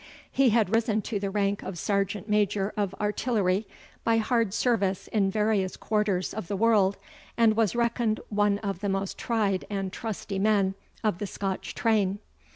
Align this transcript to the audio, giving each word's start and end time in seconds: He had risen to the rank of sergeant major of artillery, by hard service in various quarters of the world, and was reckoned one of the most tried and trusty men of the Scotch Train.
He 0.31 0.49
had 0.49 0.73
risen 0.73 1.03
to 1.03 1.19
the 1.19 1.29
rank 1.29 1.61
of 1.61 1.77
sergeant 1.77 2.27
major 2.27 2.73
of 2.75 2.95
artillery, 2.99 3.67
by 4.03 4.17
hard 4.17 4.51
service 4.51 5.07
in 5.09 5.29
various 5.29 5.77
quarters 5.77 6.33
of 6.33 6.47
the 6.47 6.57
world, 6.57 6.97
and 7.37 7.55
was 7.55 7.75
reckoned 7.75 8.19
one 8.29 8.57
of 8.63 8.79
the 8.79 8.89
most 8.89 9.19
tried 9.19 9.63
and 9.69 9.93
trusty 9.93 10.39
men 10.39 10.73
of 11.03 11.19
the 11.19 11.27
Scotch 11.27 11.75
Train. 11.75 12.17